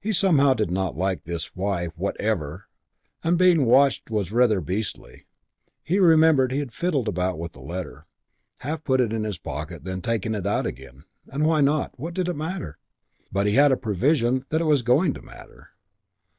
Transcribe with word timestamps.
He 0.00 0.12
somehow 0.14 0.54
did 0.54 0.70
not 0.70 0.96
like 0.96 1.24
this. 1.24 1.54
Why 1.54 1.88
"whatever"? 1.88 2.68
And 3.22 3.36
being 3.36 3.66
watched 3.66 4.08
was 4.10 4.32
rather 4.32 4.62
beastly; 4.62 5.26
he 5.82 5.98
remembered 5.98 6.52
he 6.52 6.58
had 6.60 6.72
fiddled 6.72 7.06
about 7.06 7.38
with 7.38 7.52
the 7.52 7.60
letter, 7.60 8.06
half 8.60 8.82
put 8.82 8.98
it 9.02 9.12
in 9.12 9.24
his 9.24 9.36
pocket 9.36 9.76
and 9.76 9.84
then 9.84 10.00
taken 10.00 10.34
it 10.34 10.46
out 10.46 10.64
again. 10.64 11.04
And 11.28 11.44
why 11.44 11.60
not? 11.60 11.92
What 12.00 12.14
did 12.14 12.28
it 12.28 12.34
matter? 12.34 12.78
But 13.30 13.46
he 13.46 13.52
had 13.56 13.72
a 13.72 13.76
prevision 13.76 14.46
that 14.48 14.62
it 14.62 14.64
was 14.64 14.80
going 14.80 15.12
to 15.12 15.20
matter. 15.20 15.72